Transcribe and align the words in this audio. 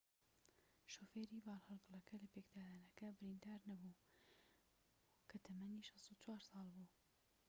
شوفێری 0.93 1.43
بارهەڵگرەکە 1.45 2.15
لە 2.23 2.27
پێکدادانەکە 2.33 3.07
بریندار 3.17 3.61
نەبوو 3.69 3.97
بوو 4.01 4.49
کە 5.29 5.37
تەمەنی 5.45 5.87
64 5.91 6.39
ساڵ 6.49 6.67
بوو 6.75 6.89